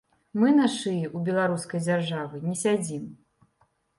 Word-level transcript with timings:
Мы 0.43 0.47
на 0.59 0.65
шыі 0.75 1.01
ў 1.07 1.17
беларускай 1.27 1.81
дзяржавы 1.87 2.35
не 2.49 2.55
сядзім. 2.65 3.03